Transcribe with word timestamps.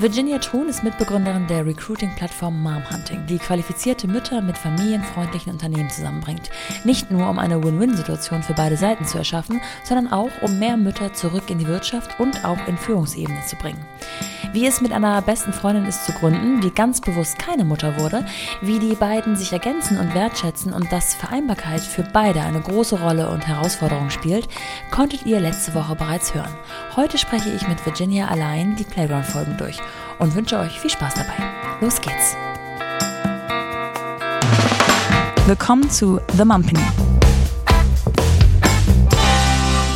Virginia 0.00 0.38
Thun 0.38 0.70
ist 0.70 0.82
Mitbegründerin 0.82 1.46
der 1.46 1.66
Recruiting-Plattform 1.66 2.62
Mom 2.62 2.90
Hunting, 2.90 3.26
die 3.26 3.36
qualifizierte 3.36 4.08
Mütter 4.08 4.40
mit 4.40 4.56
familienfreundlichen 4.56 5.52
Unternehmen 5.52 5.90
zusammenbringt. 5.90 6.48
Nicht 6.84 7.10
nur, 7.10 7.28
um 7.28 7.38
eine 7.38 7.62
Win-Win-Situation 7.62 8.42
für 8.42 8.54
beide 8.54 8.78
Seiten 8.78 9.04
zu 9.04 9.18
erschaffen, 9.18 9.60
sondern 9.84 10.10
auch, 10.10 10.30
um 10.40 10.58
mehr 10.58 10.78
Mütter 10.78 11.12
zurück 11.12 11.50
in 11.50 11.58
die 11.58 11.66
Wirtschaft 11.66 12.18
und 12.18 12.46
auch 12.46 12.66
in 12.66 12.78
Führungsebene 12.78 13.42
zu 13.44 13.56
bringen. 13.56 13.84
Wie 14.52 14.66
es 14.66 14.80
mit 14.80 14.90
einer 14.90 15.22
besten 15.22 15.52
Freundin 15.52 15.84
ist 15.84 16.04
zu 16.04 16.12
gründen, 16.12 16.60
die 16.60 16.72
ganz 16.72 17.00
bewusst 17.00 17.38
keine 17.38 17.64
Mutter 17.64 18.00
wurde, 18.00 18.26
wie 18.60 18.80
die 18.80 18.96
beiden 18.96 19.36
sich 19.36 19.52
ergänzen 19.52 19.96
und 19.96 20.12
wertschätzen 20.12 20.72
und 20.72 20.90
dass 20.90 21.14
Vereinbarkeit 21.14 21.80
für 21.80 22.02
beide 22.02 22.40
eine 22.40 22.60
große 22.60 23.00
Rolle 23.00 23.30
und 23.30 23.46
Herausforderung 23.46 24.10
spielt, 24.10 24.48
konntet 24.90 25.24
ihr 25.24 25.38
letzte 25.38 25.72
Woche 25.74 25.94
bereits 25.94 26.34
hören. 26.34 26.52
Heute 26.96 27.16
spreche 27.16 27.50
ich 27.50 27.68
mit 27.68 27.84
Virginia 27.86 28.26
allein 28.26 28.74
die 28.74 28.82
Playground-Folgen 28.82 29.56
durch 29.56 29.78
und 30.18 30.34
wünsche 30.34 30.58
euch 30.58 30.80
viel 30.80 30.90
Spaß 30.90 31.14
dabei. 31.14 31.34
Los 31.80 32.00
geht's! 32.00 32.36
Willkommen 35.46 35.88
zu 35.88 36.20
The 36.36 36.44
Mumpany. 36.44 36.80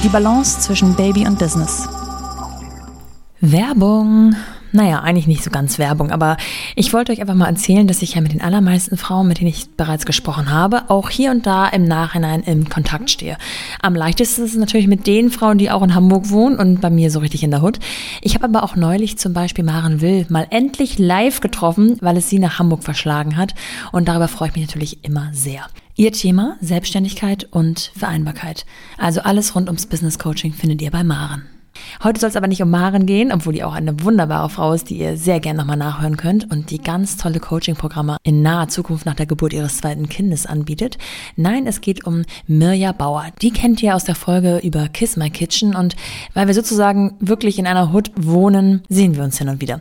Die 0.05 0.09
Balance 0.09 0.61
zwischen 0.61 0.95
Baby 0.95 1.27
und 1.27 1.41
Business. 1.41 1.89
Werbung. 3.41 4.35
Naja, 4.77 5.03
eigentlich 5.03 5.29
nicht 5.29 5.45
so 5.45 5.51
ganz 5.51 5.79
Werbung, 5.79 6.11
aber 6.11 6.37
ich 6.75 6.93
wollte 6.93 7.13
euch 7.13 7.21
einfach 7.21 7.37
mal 7.37 7.47
erzählen, 7.47 7.87
dass 7.87 8.03
ich 8.03 8.17
ja 8.17 8.21
mit 8.21 8.33
den 8.33 8.41
allermeisten 8.41 8.97
Frauen, 8.97 9.29
mit 9.29 9.39
denen 9.39 9.51
ich 9.51 9.69
bereits 9.77 10.05
gesprochen 10.05 10.51
habe, 10.51 10.91
auch 10.91 11.11
hier 11.11 11.31
und 11.31 11.47
da 11.47 11.69
im 11.69 11.85
Nachhinein 11.85 12.43
im 12.43 12.69
Kontakt 12.69 13.09
stehe. 13.09 13.39
Am 13.81 13.95
leichtesten 13.95 14.43
ist 14.43 14.55
es 14.55 14.59
natürlich 14.59 14.89
mit 14.89 15.07
den 15.07 15.31
Frauen, 15.31 15.59
die 15.59 15.71
auch 15.71 15.85
in 15.85 15.95
Hamburg 15.95 16.31
wohnen 16.31 16.59
und 16.59 16.81
bei 16.81 16.91
mir 16.91 17.13
so 17.13 17.21
richtig 17.21 17.45
in 17.45 17.53
der 17.53 17.63
Hut. 17.63 17.79
Ich 18.21 18.35
habe 18.35 18.47
aber 18.47 18.65
auch 18.65 18.75
neulich 18.75 19.17
zum 19.17 19.33
Beispiel 19.33 19.63
Maren 19.63 20.01
Will 20.01 20.27
mal 20.29 20.49
endlich 20.51 20.99
live 20.99 21.39
getroffen, 21.39 21.97
weil 22.01 22.17
es 22.17 22.29
sie 22.29 22.41
nach 22.41 22.59
Hamburg 22.59 22.83
verschlagen 22.83 23.37
hat 23.37 23.55
und 23.93 24.09
darüber 24.09 24.27
freue 24.27 24.49
ich 24.49 24.57
mich 24.57 24.67
natürlich 24.67 25.05
immer 25.05 25.31
sehr. 25.33 25.69
Ihr 25.95 26.11
Thema 26.11 26.57
Selbstständigkeit 26.61 27.47
und 27.49 27.93
Vereinbarkeit. 27.97 28.67
Also 28.99 29.21
alles 29.21 29.55
rund 29.55 29.69
ums 29.69 29.87
Business 29.87 30.19
Coaching 30.19 30.53
findet 30.53 30.83
ihr 30.83 30.91
bei 30.91 31.05
Maren. 31.05 31.54
Heute 32.03 32.19
soll 32.21 32.31
es 32.31 32.37
aber 32.37 32.49
nicht 32.49 32.63
um 32.63 32.71
Maren 32.71 33.07
gehen, 33.07 33.31
obwohl 33.33 33.53
die 33.53 33.63
auch 33.63 33.73
eine 33.73 34.03
wunderbare 34.03 34.51
Frau 34.51 34.73
ist, 34.73 34.91
die 34.91 34.99
ihr 34.99 35.17
sehr 35.17 35.39
gerne 35.41 35.61
nochmal 35.61 35.77
nachhören 35.77 36.17
könnt 36.17 36.51
und 36.51 36.71
die 36.71 36.79
ganz 36.79 37.17
tolle 37.17 37.39
Coaching-Programme 37.39 38.17
in 38.25 38.43
naher 38.43 38.67
Zukunft 38.69 39.07
nach 39.07 39.15
der 39.15 39.27
Geburt 39.27 39.53
ihres 39.53 39.77
zweiten 39.79 40.09
Kindes 40.09 40.45
anbietet. 40.47 40.99
Nein, 41.37 41.69
es 41.69 41.81
geht 41.81 42.05
um 42.05 42.25
Mirja 42.47 42.93
Bauer. 42.93 43.27
Die 43.43 43.53
kennt 43.53 43.81
ihr 43.83 43.95
aus 43.95 44.05
der 44.05 44.17
Folge 44.17 44.59
über 44.59 44.89
Kiss 44.89 45.17
My 45.17 45.31
Kitchen 45.31 45.75
und 45.75 45.97
weil 46.35 46.47
wir 46.47 46.55
sozusagen 46.55 47.17
wirklich 47.21 47.59
in 47.59 47.67
einer 47.67 47.93
Hut 47.93 48.13
wohnen, 48.17 48.83
sehen 48.89 49.17
wir 49.17 49.23
uns 49.23 49.39
hin 49.39 49.49
und 49.49 49.61
wieder. 49.61 49.81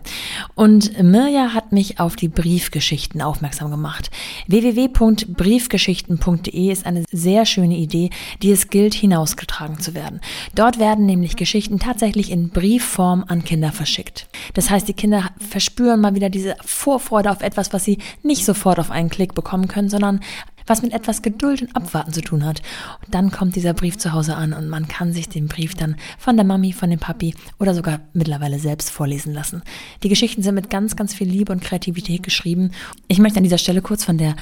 Und 0.56 1.02
Mirja 1.02 1.54
hat 1.54 1.72
mich 1.72 2.00
auf 2.00 2.16
die 2.16 2.28
Briefgeschichten 2.28 3.22
aufmerksam 3.22 3.70
gemacht. 3.72 4.12
www.briefgeschichten.de 4.48 6.72
ist 6.72 6.86
eine 6.86 7.04
sehr 7.12 7.46
schöne 7.46 7.76
Idee, 7.76 8.10
die 8.42 8.52
es 8.52 8.70
gilt, 8.70 8.94
hinausgetragen 8.94 9.80
zu 9.80 9.94
werden. 9.94 10.22
Dort 10.56 10.80
werden 10.80 11.06
nämlich 11.06 11.36
Geschichten 11.36 11.80
tatsächlich 11.80 12.03
in 12.04 12.50
Briefform 12.50 13.24
an 13.28 13.44
Kinder 13.44 13.72
verschickt. 13.72 14.28
Das 14.54 14.70
heißt, 14.70 14.88
die 14.88 14.94
Kinder 14.94 15.32
verspüren 15.40 16.02
mal 16.02 16.16
wieder 16.16 16.30
diese 16.30 16.56
Vorfreude 16.64 17.32
auf 17.32 17.42
etwas, 17.42 17.72
was 17.72 17.86
sie 17.86 17.98
nicht 18.24 18.46
sofort 18.46 18.80
auf 18.80 18.92
einen 18.92 19.10
Klick 19.10 19.34
bekommen 19.34 19.68
können, 19.68 19.90
sondern 19.90 20.20
was 20.66 20.82
mit 20.82 20.94
etwas 20.94 21.22
Geduld 21.22 21.62
und 21.62 21.76
Abwarten 21.76 22.14
zu 22.14 22.22
tun 22.22 22.46
hat. 22.46 22.62
Und 23.06 23.14
dann 23.14 23.32
kommt 23.32 23.56
dieser 23.56 23.74
Brief 23.74 23.98
zu 23.98 24.14
Hause 24.14 24.36
an 24.36 24.54
und 24.54 24.70
man 24.70 24.88
kann 24.88 25.14
sich 25.14 25.30
den 25.30 25.48
Brief 25.48 25.76
dann 25.76 25.96
von 26.18 26.36
der 26.36 26.46
Mami, 26.46 26.74
von 26.74 26.90
dem 26.90 27.00
Papi 27.00 27.36
oder 27.60 27.74
sogar 27.74 28.02
mittlerweile 28.14 28.60
selbst 28.60 28.90
vorlesen 28.90 29.34
lassen. 29.34 29.62
Die 30.04 30.10
Geschichten 30.10 30.44
sind 30.44 30.56
mit 30.56 30.70
ganz, 30.70 30.96
ganz 30.96 31.14
viel 31.14 31.28
Liebe 31.28 31.52
und 31.52 31.62
Kreativität 31.62 32.24
geschrieben. 32.24 32.72
Ich 33.08 33.20
möchte 33.20 33.38
an 33.38 33.44
dieser 33.44 33.58
Stelle 33.58 33.82
kurz 33.82 34.04
von 34.04 34.18
der 34.18 34.36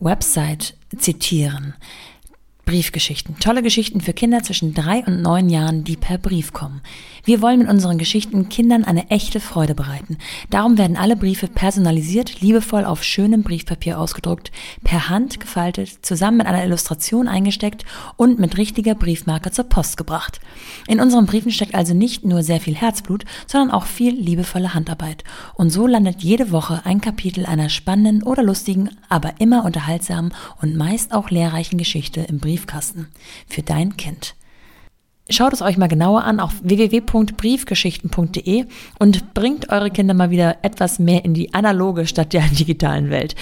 Website 0.00 0.76
zitieren. 0.96 1.74
Briefgeschichten. 2.64 3.38
Tolle 3.38 3.62
Geschichten 3.62 4.00
für 4.00 4.12
Kinder 4.12 4.42
zwischen 4.42 4.74
drei 4.74 5.04
und 5.04 5.22
neun 5.22 5.48
Jahren, 5.48 5.84
die 5.84 5.96
per 5.96 6.18
Brief 6.18 6.52
kommen. 6.52 6.80
Wir 7.24 7.40
wollen 7.40 7.60
mit 7.60 7.68
unseren 7.68 7.98
Geschichten 7.98 8.48
Kindern 8.48 8.84
eine 8.84 9.10
echte 9.10 9.40
Freude 9.40 9.74
bereiten. 9.74 10.18
Darum 10.50 10.76
werden 10.76 10.96
alle 10.96 11.16
Briefe 11.16 11.48
personalisiert, 11.48 12.40
liebevoll 12.40 12.84
auf 12.84 13.02
schönem 13.02 13.42
Briefpapier 13.42 13.98
ausgedruckt, 13.98 14.52
per 14.82 15.08
Hand 15.08 15.40
gefaltet, 15.40 15.90
zusammen 16.02 16.38
mit 16.38 16.46
einer 16.46 16.64
Illustration 16.64 17.28
eingesteckt 17.28 17.84
und 18.16 18.38
mit 18.38 18.56
richtiger 18.56 18.94
Briefmarke 18.94 19.50
zur 19.50 19.64
Post 19.64 19.96
gebracht. 19.96 20.40
In 20.86 21.00
unseren 21.00 21.26
Briefen 21.26 21.50
steckt 21.50 21.74
also 21.74 21.94
nicht 21.94 22.24
nur 22.24 22.42
sehr 22.42 22.60
viel 22.60 22.74
Herzblut, 22.74 23.24
sondern 23.46 23.70
auch 23.70 23.86
viel 23.86 24.14
liebevolle 24.14 24.74
Handarbeit. 24.74 25.24
Und 25.54 25.70
so 25.70 25.86
landet 25.86 26.22
jede 26.22 26.50
Woche 26.50 26.82
ein 26.84 27.00
Kapitel 27.00 27.46
einer 27.46 27.68
spannenden 27.68 28.22
oder 28.22 28.42
lustigen, 28.42 28.90
aber 29.08 29.34
immer 29.38 29.64
unterhaltsamen 29.64 30.32
und 30.60 30.76
meist 30.76 31.12
auch 31.12 31.30
lehrreichen 31.30 31.78
Geschichte 31.78 32.20
im 32.20 32.38
Briefkasten. 32.54 33.08
Für 33.48 33.62
dein 33.62 33.96
Kind. 33.96 34.36
Schaut 35.28 35.52
es 35.52 35.60
euch 35.60 35.76
mal 35.76 35.88
genauer 35.88 36.22
an 36.22 36.38
auf 36.38 36.52
www.briefgeschichten.de 36.62 38.66
und 39.00 39.34
bringt 39.34 39.70
eure 39.70 39.90
Kinder 39.90 40.14
mal 40.14 40.30
wieder 40.30 40.58
etwas 40.62 41.00
mehr 41.00 41.24
in 41.24 41.34
die 41.34 41.52
analoge 41.52 42.06
statt 42.06 42.32
der 42.32 42.42
digitalen 42.42 43.10
Welt. 43.10 43.34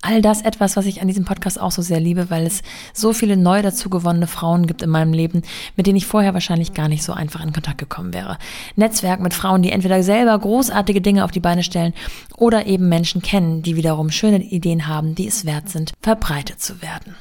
All 0.00 0.22
das 0.22 0.42
etwas, 0.42 0.76
was 0.76 0.86
ich 0.86 1.00
an 1.00 1.08
diesem 1.08 1.24
Podcast 1.24 1.60
auch 1.60 1.70
so 1.70 1.82
sehr 1.82 2.00
liebe, 2.00 2.30
weil 2.30 2.46
es 2.46 2.62
so 2.92 3.12
viele 3.12 3.36
neu 3.36 3.62
dazu 3.62 3.90
gewonnene 3.90 4.26
Frauen 4.26 4.66
gibt 4.66 4.82
in 4.82 4.90
meinem 4.90 5.12
Leben, 5.12 5.42
mit 5.76 5.86
denen 5.86 5.96
ich 5.96 6.06
vorher 6.06 6.34
wahrscheinlich 6.34 6.72
gar 6.72 6.88
nicht 6.88 7.02
so 7.02 7.12
einfach 7.12 7.44
in 7.44 7.52
Kontakt 7.52 7.78
gekommen 7.78 8.14
wäre. 8.14 8.38
Netzwerk 8.76 9.20
mit 9.20 9.34
Frauen, 9.34 9.62
die 9.62 9.70
entweder 9.70 10.02
selber 10.02 10.38
großartige 10.38 11.00
Dinge 11.00 11.24
auf 11.24 11.30
die 11.30 11.40
Beine 11.40 11.62
stellen 11.62 11.94
oder 12.36 12.66
eben 12.66 12.88
Menschen 12.88 13.22
kennen, 13.22 13.62
die 13.62 13.76
wiederum 13.76 14.10
schöne 14.10 14.42
Ideen 14.42 14.86
haben, 14.86 15.14
die 15.14 15.28
es 15.28 15.44
wert 15.44 15.68
sind, 15.68 15.92
verbreitet 16.00 16.60
zu 16.60 16.80
werden. 16.80 17.16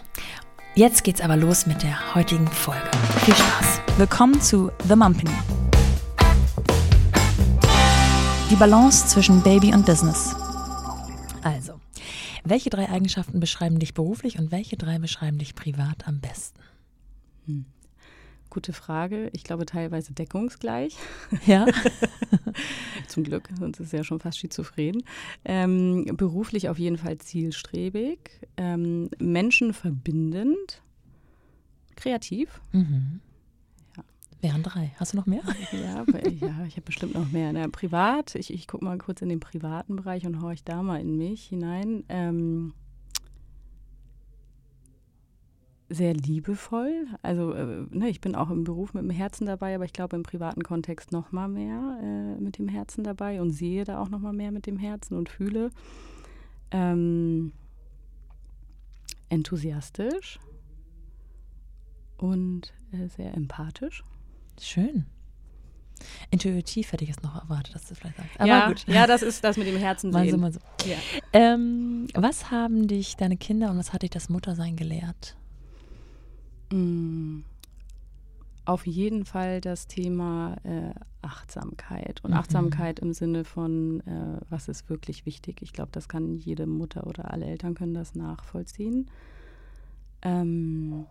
Jetzt 0.78 1.04
geht's 1.04 1.22
aber 1.22 1.36
los 1.36 1.66
mit 1.66 1.82
der 1.82 2.14
heutigen 2.14 2.46
Folge. 2.46 2.88
Viel 3.26 3.34
Spaß. 3.34 3.82
Willkommen 3.98 4.40
zu 4.40 4.70
The 4.88 4.96
Mumpany. 4.96 5.32
Die 8.52 8.56
Balance 8.56 9.08
zwischen 9.08 9.42
Baby 9.42 9.74
und 9.74 9.88
Business. 9.88 10.36
Also, 11.42 11.82
welche 12.44 12.70
drei 12.70 12.90
Eigenschaften 12.90 13.40
beschreiben 13.40 13.80
dich 13.80 13.96
beruflich 13.96 14.38
und 14.38 14.52
welche 14.52 14.78
drei 14.78 15.00
beschreiben 15.00 15.40
dich 15.40 15.56
privat 15.56 16.08
am 16.08 16.20
besten? 16.20 16.60
Hm. 17.48 17.66
Gute 18.50 18.74
Frage. 18.74 19.30
Ich 19.34 19.44
glaube 19.44 19.66
teilweise 19.66 20.14
deckungsgleich. 20.14 20.96
Ja. 21.46 21.66
Zum 23.08 23.24
Glück, 23.24 23.50
sonst 23.60 23.80
ist 23.80 23.88
es 23.88 23.92
ja 23.92 24.04
schon 24.04 24.20
fast 24.20 24.40
schizophren. 24.40 25.04
Ähm, 25.46 26.06
beruflich 26.16 26.70
auf 26.70 26.80
jeden 26.80 26.98
Fall 26.98 27.18
zielstrebig, 27.18 28.20
ähm, 28.58 29.10
menschenverbindend, 29.20 30.82
kreativ. 31.96 32.62
Mhm. 32.72 33.20
Ja. 33.98 34.04
Wären 34.42 34.64
drei. 34.64 34.94
Hast 34.98 35.14
du 35.14 35.18
noch 35.18 35.26
mehr? 35.26 35.44
Ja, 35.72 36.06
ja 36.30 36.66
ich 36.66 36.74
habe 36.74 36.86
bestimmt 36.86 37.14
noch 37.14 37.32
mehr. 37.32 37.52
Na, 37.54 37.68
privat, 37.68 38.36
ich, 38.36 38.54
ich 38.54 38.68
gucke 38.68 38.86
mal 38.86 38.98
kurz 38.98 39.22
in 39.22 39.30
den 39.30 39.40
privaten 39.40 39.98
Bereich 39.98 40.26
und 40.26 40.42
horche 40.42 40.64
da 40.64 40.82
mal 40.82 41.02
in 41.02 41.18
mich 41.18 41.46
hinein. 41.46 42.04
Ähm, 42.10 42.74
sehr 45.90 46.14
liebevoll. 46.14 47.08
Also 47.22 47.54
äh, 47.54 47.86
ne, 47.90 48.10
ich 48.10 48.22
bin 48.22 48.36
auch 48.36 48.50
im 48.50 48.64
Beruf 48.64 48.94
mit 48.94 49.04
dem 49.04 49.10
Herzen 49.10 49.46
dabei, 49.46 49.76
aber 49.76 49.86
ich 49.86 49.94
glaube 49.94 50.16
im 50.16 50.24
privaten 50.24 50.64
Kontext 50.64 51.12
noch 51.12 51.32
mal 51.32 51.48
mehr 51.48 52.00
äh, 52.02 52.42
mit 52.42 52.58
dem 52.58 52.68
Herzen 52.68 53.04
dabei 53.04 53.42
und 53.42 53.52
sehe 53.52 53.86
da 53.86 54.02
auch 54.02 54.10
noch 54.10 54.20
mal 54.20 54.34
mehr 54.34 54.52
mit 54.52 54.66
dem 54.66 54.78
Herzen 54.78 55.16
und 55.16 55.30
fühle. 55.30 55.70
Ähm, 56.72 57.54
enthusiastisch 59.30 60.40
und 62.18 62.74
äh, 62.92 63.08
sehr 63.08 63.34
empathisch. 63.34 64.04
Schön. 64.60 65.06
Intuitiv 66.30 66.92
hätte 66.92 67.04
ich 67.04 67.10
es 67.10 67.24
noch 67.24 67.36
erwartet, 67.36 67.76
dass 67.76 67.88
du 67.88 67.96
vielleicht 67.96 68.18
sagst. 68.18 68.40
Aber 68.40 68.48
ja, 68.48 68.68
gut. 68.68 68.86
ja, 68.88 69.08
das 69.08 69.22
ist 69.22 69.44
das 69.44 69.58
mit 69.58 69.68
dem 69.68 69.78
Herzen 69.78 70.12
mal 70.12 70.30
so, 70.30 70.38
mal 70.38 70.52
so. 70.52 70.60
Ja. 70.86 70.98
Ähm, 71.34 72.08
was 72.14 72.52
haben 72.52 72.88
dich 72.88 73.16
deine 73.16 73.38
Kinder 73.38 73.72
und 73.72 73.78
was 73.78 73.94
hat 73.94 74.04
dich 74.04 74.12
das 74.12 74.30
Muttersein 74.30 74.76
gelehrt? 74.76 75.38
Mm, 76.72 77.40
auf 78.66 78.86
jeden 78.86 79.26
Fall 79.26 79.62
das 79.62 79.88
Thema 79.88 80.58
äh, 80.64 80.94
Achtsamkeit 81.22 82.24
und 82.24 82.32
mhm. 82.32 82.38
Achtsamkeit 82.38 83.00
im 83.00 83.14
Sinne 83.14 83.46
von, 83.46 84.02
äh, 84.02 84.42
was 84.50 84.68
ist 84.68 84.90
wirklich 84.90 85.26
wichtig. 85.26 85.62
Ich 85.62 85.72
glaube, 85.72 85.92
das 85.94 86.10
kann 86.10 86.36
jede 86.36 86.68
Mutter 86.68 87.08
oder 87.08 87.32
alle 87.32 87.46
Eltern 87.46 87.76
können 87.76 87.94
das 87.94 88.14
nachvollziehen. 88.14 89.10
Ähm, 90.22 91.06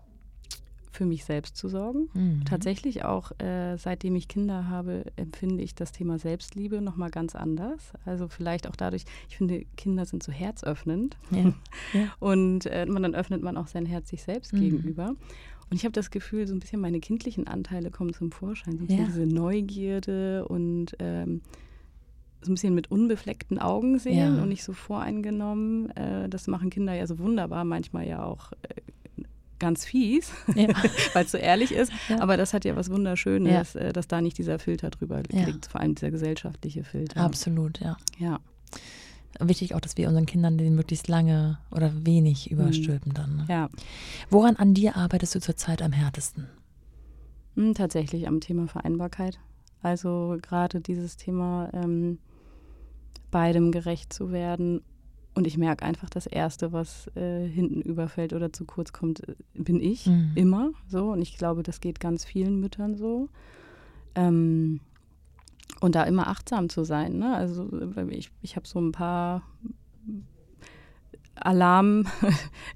für 0.97 1.07
mich 1.07 1.25
selbst 1.25 1.57
zu 1.57 1.69
sorgen. 1.69 2.09
Mhm. 2.15 2.45
Tatsächlich 2.45 3.05
auch, 3.05 3.33
äh, 3.39 3.77
seitdem 3.77 4.17
ich 4.17 4.29
Kinder 4.29 4.69
habe, 4.69 5.05
empfinde 5.17 5.63
ich 5.63 5.75
das 5.75 5.93
Thema 5.93 6.19
Selbstliebe 6.19 6.81
nochmal 6.81 7.11
ganz 7.11 7.35
anders. 7.35 7.93
Also 8.05 8.29
vielleicht 8.29 8.67
auch 8.67 8.77
dadurch, 8.77 9.05
ich 9.29 9.37
finde, 9.37 9.65
Kinder 9.77 10.07
sind 10.07 10.23
so 10.23 10.33
herzöffnend. 10.33 11.17
Ja. 11.31 11.53
Ja. 11.93 12.09
Und 12.19 12.67
äh, 12.67 12.87
man, 12.87 13.03
dann 13.03 13.15
öffnet 13.15 13.43
man 13.43 13.57
auch 13.57 13.69
sein 13.69 13.87
Herz 13.87 14.09
sich 14.09 14.23
selbst 14.23 14.53
mhm. 14.53 14.61
gegenüber. 14.61 15.09
Und 15.69 15.77
ich 15.77 15.85
habe 15.85 15.93
das 15.93 16.11
Gefühl, 16.11 16.47
so 16.47 16.55
ein 16.55 16.61
bisschen 16.61 16.81
meine 16.81 17.01
kindlichen 17.01 17.47
Anteile 17.47 17.91
kommen 17.91 18.15
zum 18.15 18.31
Vorschein. 18.31 18.79
So 18.79 18.85
ein 18.85 18.87
bisschen 18.87 19.01
ja. 19.01 19.07
diese 19.07 19.27
Neugierde 19.27 20.47
und 20.47 20.97
ähm, 20.99 21.43
so 22.41 22.53
ein 22.53 22.55
bisschen 22.55 22.75
mit 22.75 22.91
unbefleckten 22.91 23.59
Augen 23.59 23.99
sehen 23.99 24.37
Ja. 24.37 24.43
und 24.43 24.49
nicht 24.49 24.63
so 24.63 24.73
voreingenommen. 24.73 25.91
Äh, 25.91 26.29
das 26.29 26.47
machen 26.47 26.71
Kinder 26.71 26.95
ja 26.95 27.07
so 27.07 27.19
wunderbar, 27.19 27.65
manchmal 27.65 28.07
ja 28.07 28.25
auch 28.25 28.53
äh, 28.63 28.86
ganz 29.59 29.85
fies, 29.85 30.33
Ja. 30.55 30.69
weil 31.15 31.25
es 31.25 31.33
so 31.33 31.39
ehrlich 31.39 31.73
ist. 31.73 31.93
Ja. 32.09 32.21
Aber 32.21 32.37
das 32.37 32.53
hat 32.55 32.65
ja 32.65 32.77
was 32.77 32.91
Wunderschönes, 32.91 33.75
äh, 33.75 33.93
dass 33.93 34.09
da 34.09 34.21
nicht 34.21 34.39
dieser 34.39 34.59
Filter 34.59 34.91
drüber 34.91 35.23
Ja. 35.31 35.45
liegt, 35.47 35.67
vor 35.67 35.81
allem 35.81 35.95
dieser 35.95 36.11
gesellschaftliche 36.11 36.85
Filter. 36.85 37.21
Absolut, 37.21 37.81
ja. 37.81 37.97
Ja. 38.19 38.41
Wichtig 39.39 39.75
auch, 39.75 39.81
dass 39.81 39.97
wir 39.99 40.09
unseren 40.09 40.25
Kindern 40.27 40.57
den 40.57 40.75
möglichst 40.75 41.09
lange 41.09 41.59
oder 41.71 41.93
wenig 42.07 42.51
überstülpen 42.51 43.13
dann. 43.13 43.37
Ne? 43.37 43.45
ja. 43.49 43.69
Woran 44.31 44.57
an 44.57 44.73
dir 44.73 44.97
arbeitest 44.97 45.35
du 45.35 45.41
zurzeit 45.41 45.83
am 45.83 45.93
härtesten? 45.93 46.49
Hm, 47.55 47.75
tatsächlich 47.75 48.29
am 48.29 48.41
Thema 48.41 48.67
Vereinbarkeit. 48.67 49.39
Also 49.83 50.37
gerade 50.41 50.81
dieses 50.81 51.17
Thema, 51.17 51.69
ähm, 51.75 52.19
beidem 53.31 53.73
gerecht 53.73 54.13
zu 54.13 54.33
werden. 54.33 54.83
Und 55.37 55.47
ich 55.47 55.59
merke 55.59 55.85
einfach, 55.85 56.09
das 56.09 56.27
Erste, 56.27 56.73
was 56.73 57.09
äh, 57.15 57.47
hinten 57.47 57.83
überfällt 57.83 58.33
oder 58.33 58.53
zu 58.55 58.65
kurz 58.65 58.93
kommt, 58.93 59.29
äh, 59.29 59.35
bin 59.55 59.81
ich. 59.83 60.07
Mhm. 60.07 60.33
Immer 60.35 60.71
so. 60.89 61.13
Und 61.13 61.21
ich 61.21 61.37
glaube, 61.37 61.63
das 61.63 61.81
geht 61.81 62.01
ganz 62.01 62.25
vielen 62.25 62.59
Müttern 62.59 62.97
so. 62.97 63.29
Ähm, 64.15 64.81
und 65.81 65.95
da 65.95 66.05
immer 66.05 66.29
achtsam 66.29 66.71
zu 66.71 66.85
sein. 66.85 67.19
Ne? 67.19 67.37
Also 67.37 67.69
ich, 68.09 68.31
ich 68.41 68.57
habe 68.57 68.67
so 68.67 68.81
ein 68.81 68.93
paar 68.93 69.43
Alarmglocken, 71.35 72.09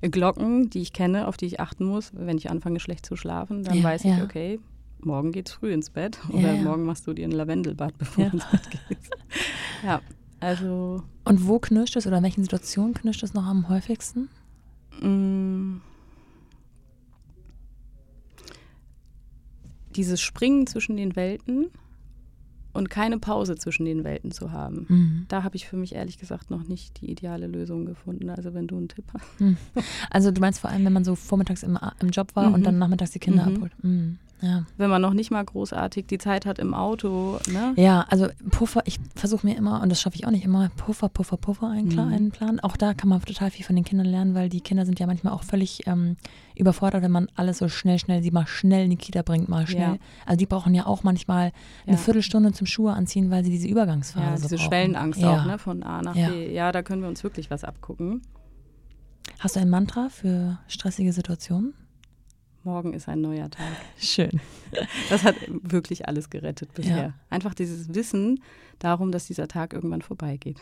die 0.71 0.83
ich 0.83 0.93
kenne, 0.93 1.29
auf 1.29 1.39
die 1.39 1.47
ich 1.47 1.61
achten 1.61 1.87
muss. 1.87 2.13
Wenn 2.15 2.37
ich 2.37 2.51
anfange, 2.51 2.79
schlecht 2.79 3.07
zu 3.07 3.17
schlafen, 3.17 3.65
dann 3.65 3.79
Ja, 3.79 3.85
weiß 3.85 4.05
ich, 4.05 4.19
ja. 4.19 4.23
okay, 4.23 4.61
morgen 5.01 5.33
geht's 5.33 5.53
früh 5.53 5.73
ins 5.73 5.89
Bett 5.89 6.19
oder 6.29 6.53
ja. 6.55 6.63
morgen 6.63 6.85
machst 6.85 7.07
du 7.07 7.15
dir 7.15 7.27
ein 7.27 7.33
Lavendelbad, 7.33 7.95
bevor 7.99 8.27
du 8.27 8.33
ins 8.37 8.45
Bett 8.51 8.69
gehst. 8.71 9.11
Ja, 9.83 10.03
also 10.41 11.03
Und 11.25 11.47
wo 11.47 11.59
knirscht 11.59 11.97
es 11.97 12.07
oder 12.07 12.19
in 12.19 12.25
welchen 12.25 12.43
Situationen 12.43 12.95
knirscht 12.95 13.23
es 13.23 13.35
noch 13.35 13.45
am 13.47 13.69
häufigsten? 13.69 14.29
mh, 15.01 15.81
dieses 19.97 20.21
Springen 20.21 20.67
zwischen 20.67 20.97
den 20.97 21.17
Welten 21.17 21.67
und 22.73 22.89
keine 22.91 23.19
Pause 23.19 23.57
zwischen 23.57 23.85
den 23.85 24.05
Welten 24.05 24.31
zu 24.31 24.53
haben. 24.53 24.87
Mhm. 24.89 25.25
Da 25.29 25.43
habe 25.43 25.57
ich 25.57 25.67
für 25.67 25.77
mich 25.77 25.95
ehrlich 25.95 26.19
gesagt 26.19 26.51
noch 26.51 26.63
nicht 26.69 27.01
die 27.01 27.11
ideale 27.11 27.49
Lösung 27.49 27.85
gefunden. 27.87 28.31
Also 28.31 28.55
wenn 28.55 28.69
du 28.69 28.77
einen 28.77 28.89
Tipp 28.89 29.05
hast. 29.13 29.85
Also 30.11 30.31
du 30.31 30.41
meinst 30.41 30.61
vor 30.61 30.71
allem, 30.71 30.85
wenn 30.85 30.93
man 30.93 31.05
so 31.05 31.17
vormittags 31.17 31.65
im, 31.65 31.77
im 32.01 32.11
Job 32.11 32.37
war 32.37 32.53
und 32.53 32.61
Mhm. 32.61 32.65
dann 32.65 32.79
nachmittags 32.79 33.11
die 33.11 33.19
Kinder 33.19 33.47
Mhm. 33.47 33.57
abholt. 33.57 33.73
Ja. 34.43 34.65
Wenn 34.79 34.89
man 34.89 35.03
noch 35.03 35.13
nicht 35.13 35.31
mal 35.31 35.45
großartig 35.45 36.07
die 36.07 36.17
Zeit 36.19 36.47
hat 36.47 36.59
im 36.59 36.73
Auto, 36.73 37.39
ne? 37.53 37.75
ja, 37.77 38.07
also 38.09 38.29
Puffer, 38.51 38.81
ich 38.87 38.99
versuche 39.15 39.47
mir 39.47 39.57
immer, 39.57 39.83
und 39.83 39.91
das 39.91 40.01
schaffe 40.01 40.17
ich 40.17 40.27
auch 40.27 40.31
nicht 40.31 40.45
immer, 40.45 40.71
Puffer, 40.77 41.09
Puffer, 41.11 41.37
Puffer 41.37 41.67
einkla- 41.67 42.07
Mhm. 42.07 42.13
einplanen. 42.15 42.61
Auch 42.61 42.77
da 42.79 42.95
kann 42.95 43.09
man 43.11 43.21
total 43.21 43.51
viel 43.51 43.65
von 43.67 43.77
den 43.77 43.85
Kindern 43.85 44.07
lernen, 44.07 44.35
weil 44.35 44.49
die 44.49 44.61
Kinder 44.63 44.87
sind 44.87 44.99
ja 44.99 45.07
manchmal 45.07 45.35
auch 45.35 45.43
völlig 45.45 45.87
ähm, 45.87 46.17
überfordert, 46.57 47.03
wenn 47.03 47.11
man 47.11 47.29
alles 47.37 47.59
so 47.59 47.69
schnell, 47.69 47.99
schnell, 47.99 48.23
sie 48.23 48.31
mal 48.31 48.47
schnell 48.47 48.85
in 48.85 48.91
die 48.91 48.97
Kita 48.97 49.23
bringt, 49.23 49.49
mal 49.51 49.67
schnell. 49.67 49.95
Ja. 49.95 49.97
Also 50.25 50.39
die 50.39 50.47
brauchen 50.47 50.75
ja 50.75 50.87
auch 50.87 51.03
manchmal 51.03 51.53
eine 51.87 51.97
Ja. 51.97 52.03
Viertelstunde 52.03 52.53
zum 52.53 52.67
Schuhe 52.67 52.93
anziehen, 52.93 53.31
weil 53.31 53.45
sie 53.45 53.51
diese 53.51 53.69
Übergangsphase 53.69 54.27
Ja, 54.27 54.35
diese 54.37 54.57
brauchen. 54.57 54.67
Schwellenangst 54.69 55.21
ja. 55.21 55.41
auch, 55.43 55.45
ne? 55.47 55.59
Von 55.59 55.83
A 55.83 56.01
nach. 56.03 56.15
B. 56.15 56.53
Ja, 56.55 56.73
da 56.73 56.83
können 56.83 57.03
wir 57.03 57.09
uns 57.09 57.23
wirklich 57.25 57.51
was 57.51 57.63
abgucken. 57.65 58.23
Hast 59.39 59.57
du 59.57 59.61
ein 59.61 59.71
Mantra 59.71 60.09
für 60.09 60.59
stressige 60.67 61.13
Situationen? 61.13 61.75
Morgen 62.63 62.93
ist 62.93 63.09
ein 63.09 63.23
neuer 63.23 63.49
Tag. 63.51 63.73
Schön. 63.99 64.41
Das 65.09 65.25
hat 65.25 65.35
wirklich 65.49 66.07
alles 66.07 66.29
gerettet 66.29 66.75
bisher. 66.75 66.97
Ja. 66.97 67.15
Einfach 67.31 67.55
dieses 67.55 67.95
Wissen 67.95 68.43
darum, 68.79 69.13
dass 69.13 69.27
dieser 69.27 69.49
Tag 69.49 69.73
irgendwann 69.73 70.03
vorbeigeht. 70.03 70.59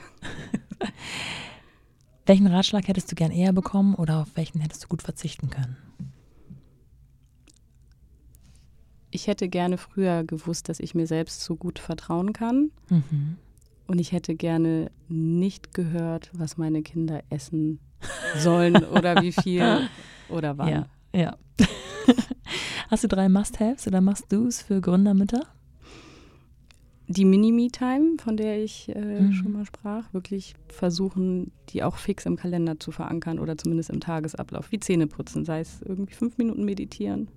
Welchen 2.27 2.47
Ratschlag 2.47 2.87
hättest 2.87 3.11
du 3.11 3.17
gern 3.17 3.33
eher 3.33 3.53
bekommen 3.53 3.95
oder 3.95 4.21
auf 4.21 4.29
welchen 4.35 4.61
hättest 4.61 4.85
du 4.85 4.89
gut 4.89 5.03
verzichten 5.03 5.49
können? 5.49 5.79
Ich 9.11 9.27
hätte 9.27 9.49
gerne 9.49 9.79
früher 9.79 10.25
gewusst, 10.25 10.69
dass 10.69 10.79
ich 10.79 10.95
mir 10.95 11.07
selbst 11.07 11.43
so 11.43 11.57
gut 11.57 11.79
vertrauen 11.79 12.35
kann. 12.35 12.71
Mhm. 12.91 13.39
Und 13.87 13.99
ich 13.99 14.13
hätte 14.13 14.35
gerne 14.35 14.91
nicht 15.09 15.73
gehört, 15.73 16.31
was 16.35 16.59
meine 16.59 16.83
Kinder 16.83 17.23
essen 17.31 17.81
sollen 18.37 18.85
oder 18.85 19.23
wie 19.23 19.33
viel 19.33 19.89
oder 20.29 20.59
wann. 20.59 20.69
Ja, 20.69 20.87
ja. 21.15 21.37
Hast 22.91 23.05
du 23.05 23.09
drei 23.09 23.29
Must-Haves 23.29 23.87
oder 23.87 24.01
Must-Dos 24.01 24.63
für 24.63 24.81
Gründermütter? 24.81 25.43
Die 27.11 27.25
Mini-Me-Time, 27.25 28.17
von 28.23 28.37
der 28.37 28.63
ich 28.63 28.89
äh, 28.95 29.23
Mhm. 29.23 29.33
schon 29.33 29.53
mal 29.53 29.65
sprach, 29.65 30.13
wirklich 30.13 30.55
versuchen, 30.69 31.53
die 31.71 31.83
auch 31.83 31.97
fix 31.97 32.27
im 32.27 32.37
Kalender 32.37 32.79
zu 32.79 32.91
verankern 32.93 33.39
oder 33.39 33.57
zumindest 33.57 33.89
im 33.91 34.01
Tagesablauf, 34.01 34.71
wie 34.73 34.81
Zähne 34.81 35.07
putzen, 35.07 35.45
sei 35.47 35.61
es 35.61 35.81
irgendwie 35.83 36.15
fünf 36.15 36.37
Minuten 36.37 36.65
meditieren. 36.65 37.29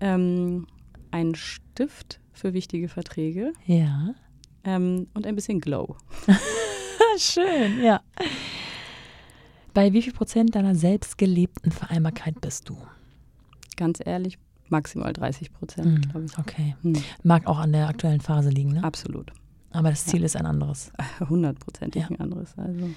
Ähm, 0.00 0.66
ein 1.10 1.34
Stift 1.34 2.20
für 2.32 2.52
wichtige 2.54 2.88
Verträge 2.88 3.52
Ja. 3.66 4.14
ähm, 4.62 5.08
und 5.14 5.26
ein 5.26 5.34
bisschen 5.34 5.60
Glow. 5.60 5.96
Schön, 7.18 7.82
ja. 7.82 8.00
Bei 9.74 9.92
wie 9.92 10.02
viel 10.02 10.12
Prozent 10.12 10.54
deiner 10.54 10.76
selbst 10.76 11.18
gelebten 11.18 11.72
Vereinbarkeit 11.72 12.40
bist 12.40 12.68
du? 12.68 12.76
Ganz 13.78 14.00
ehrlich, 14.04 14.38
maximal 14.68 15.12
30 15.12 15.50
Mhm, 15.50 15.54
Prozent, 15.54 16.10
glaube 16.10 16.26
ich. 16.26 16.36
Okay. 16.38 16.76
Hm, 16.82 16.94
Mag 17.22 17.46
auch 17.46 17.58
an 17.58 17.72
der 17.72 17.86
aktuellen 17.88 18.20
Phase 18.20 18.50
liegen, 18.50 18.72
ne? 18.72 18.82
absolut. 18.84 19.32
Aber 19.70 19.90
das 19.90 20.04
Ziel 20.04 20.24
ist 20.24 20.34
ein 20.36 20.46
anderes. 20.46 20.90
Hundertprozentig 21.28 22.02
Ja. 22.02 22.08
ein 22.08 22.20
anderes. 22.20 22.58
Also. 22.58 22.90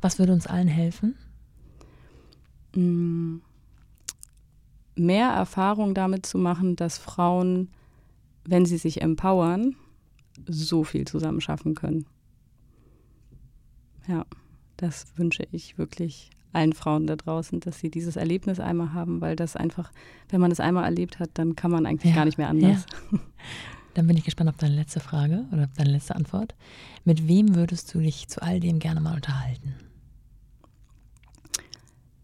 Was 0.00 0.18
würde 0.18 0.32
uns 0.32 0.46
allen 0.46 0.68
helfen? 0.68 1.14
mh, 2.74 3.40
mehr 4.96 5.28
Erfahrung 5.28 5.94
damit 5.94 6.24
zu 6.26 6.38
machen, 6.38 6.74
dass 6.76 6.96
Frauen, 6.98 7.68
wenn 8.44 8.64
sie 8.66 8.78
sich 8.78 9.02
empowern, 9.02 9.76
so 10.46 10.84
viel 10.84 11.06
zusammen 11.06 11.40
schaffen 11.40 11.74
können. 11.74 12.06
Ja, 14.08 14.24
das 14.76 15.06
wünsche 15.16 15.46
ich 15.52 15.76
wirklich 15.78 16.30
allen 16.56 16.72
Frauen 16.72 17.06
da 17.06 17.14
draußen, 17.16 17.60
dass 17.60 17.78
sie 17.78 17.90
dieses 17.90 18.16
Erlebnis 18.16 18.58
einmal 18.58 18.92
haben, 18.92 19.20
weil 19.20 19.36
das 19.36 19.54
einfach, 19.54 19.92
wenn 20.30 20.40
man 20.40 20.50
es 20.50 20.58
einmal 20.58 20.84
erlebt 20.84 21.20
hat, 21.20 21.30
dann 21.34 21.54
kann 21.54 21.70
man 21.70 21.86
eigentlich 21.86 22.10
Ja, 22.10 22.16
gar 22.16 22.24
nicht 22.24 22.38
mehr 22.38 22.48
anders. 22.48 22.86
Dann 23.94 24.06
bin 24.06 24.16
ich 24.18 24.24
gespannt 24.24 24.50
auf 24.50 24.58
deine 24.58 24.74
letzte 24.74 25.00
Frage 25.00 25.46
oder 25.52 25.64
auf 25.64 25.72
deine 25.74 25.92
letzte 25.92 26.16
Antwort. 26.16 26.54
Mit 27.06 27.28
wem 27.28 27.54
würdest 27.54 27.94
du 27.94 28.00
dich 28.00 28.28
zu 28.28 28.42
all 28.42 28.60
dem 28.60 28.78
gerne 28.78 29.00
mal 29.00 29.14
unterhalten? 29.14 29.74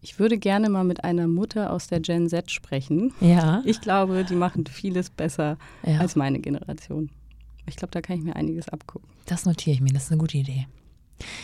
Ich 0.01 0.19
würde 0.19 0.37
gerne 0.37 0.69
mal 0.69 0.83
mit 0.83 1.03
einer 1.03 1.27
Mutter 1.27 1.71
aus 1.71 1.87
der 1.87 1.99
Gen 1.99 2.29
Z 2.29 2.51
sprechen. 2.51 3.11
Ja. 3.21 3.63
Ich 3.65 3.81
glaube, 3.81 4.23
die 4.23 4.35
machen 4.35 4.67
vieles 4.67 5.09
besser 5.09 5.57
ja. 5.83 5.97
als 5.97 6.15
meine 6.15 6.39
Generation. 6.39 7.09
Ich 7.65 7.77
glaube, 7.77 7.91
da 7.91 8.01
kann 8.01 8.17
ich 8.17 8.23
mir 8.23 8.35
einiges 8.35 8.69
abgucken. 8.69 9.09
Das 9.25 9.45
notiere 9.45 9.73
ich 9.73 9.81
mir, 9.81 9.93
das 9.93 10.03
ist 10.03 10.11
eine 10.11 10.19
gute 10.19 10.37
Idee. 10.37 10.67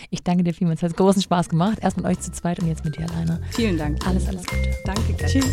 Ich 0.10 0.24
danke 0.24 0.44
dir 0.44 0.54
vielmals, 0.54 0.82
es 0.84 0.90
hat 0.90 0.98
großen 0.98 1.22
Spaß 1.22 1.50
gemacht. 1.50 1.80
Erst 1.82 1.98
mit 1.98 2.06
euch 2.06 2.20
zu 2.20 2.32
zweit 2.32 2.60
und 2.60 2.68
jetzt 2.68 2.86
mit 2.86 2.98
dir 2.98 3.10
alleine. 3.10 3.42
Vielen 3.52 3.78
Dank. 3.78 4.06
Alles, 4.06 4.28
alles 4.28 4.46
Gute. 4.46 4.76
Danke. 4.86 5.16
Tschüss. 5.26 5.46